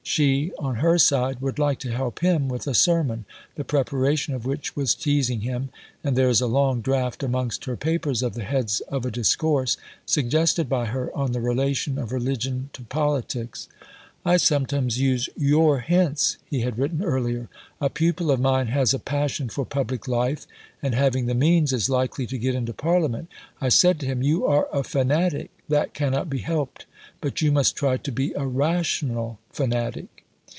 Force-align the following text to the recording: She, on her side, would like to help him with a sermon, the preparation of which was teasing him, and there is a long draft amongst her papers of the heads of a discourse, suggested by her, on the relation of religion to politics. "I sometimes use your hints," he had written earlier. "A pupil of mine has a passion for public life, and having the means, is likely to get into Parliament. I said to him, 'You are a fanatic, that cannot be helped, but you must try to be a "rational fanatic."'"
She, 0.03 0.51
on 0.59 0.75
her 0.77 0.97
side, 0.97 1.39
would 1.39 1.57
like 1.57 1.79
to 1.79 1.91
help 1.91 2.19
him 2.19 2.49
with 2.49 2.67
a 2.67 2.73
sermon, 2.73 3.23
the 3.55 3.63
preparation 3.63 4.33
of 4.33 4.45
which 4.45 4.75
was 4.75 4.93
teasing 4.95 5.41
him, 5.41 5.69
and 6.03 6.17
there 6.17 6.27
is 6.27 6.41
a 6.41 6.47
long 6.47 6.81
draft 6.81 7.23
amongst 7.23 7.63
her 7.63 7.77
papers 7.77 8.21
of 8.21 8.33
the 8.33 8.43
heads 8.43 8.81
of 8.89 9.05
a 9.05 9.11
discourse, 9.11 9.77
suggested 10.05 10.67
by 10.67 10.87
her, 10.87 11.15
on 11.15 11.31
the 11.31 11.39
relation 11.39 11.97
of 11.97 12.11
religion 12.11 12.71
to 12.73 12.81
politics. 12.81 13.69
"I 14.25 14.37
sometimes 14.37 14.99
use 14.99 15.29
your 15.37 15.79
hints," 15.79 16.37
he 16.45 16.61
had 16.61 16.77
written 16.77 17.03
earlier. 17.03 17.47
"A 17.79 17.89
pupil 17.89 18.29
of 18.31 18.39
mine 18.39 18.67
has 18.67 18.93
a 18.93 18.99
passion 18.99 19.49
for 19.49 19.65
public 19.65 20.07
life, 20.07 20.45
and 20.83 20.93
having 20.93 21.25
the 21.27 21.33
means, 21.33 21.71
is 21.73 21.89
likely 21.89 22.27
to 22.27 22.37
get 22.37 22.53
into 22.53 22.73
Parliament. 22.73 23.29
I 23.61 23.69
said 23.69 23.99
to 24.01 24.05
him, 24.05 24.21
'You 24.21 24.45
are 24.45 24.67
a 24.73 24.83
fanatic, 24.83 25.49
that 25.69 25.93
cannot 25.93 26.29
be 26.29 26.39
helped, 26.39 26.85
but 27.19 27.41
you 27.41 27.51
must 27.51 27.75
try 27.75 27.97
to 27.97 28.11
be 28.11 28.33
a 28.33 28.45
"rational 28.45 29.39
fanatic."'" 29.51 30.25